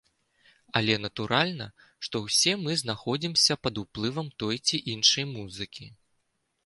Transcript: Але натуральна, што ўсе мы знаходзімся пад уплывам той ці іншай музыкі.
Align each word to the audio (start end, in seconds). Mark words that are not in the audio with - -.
Але 0.79 0.93
натуральна, 1.01 1.67
што 2.07 2.15
ўсе 2.23 2.51
мы 2.63 2.77
знаходзімся 2.83 3.59
пад 3.67 3.75
уплывам 3.85 4.27
той 4.41 4.55
ці 4.67 4.77
іншай 4.95 5.25
музыкі. 5.37 5.85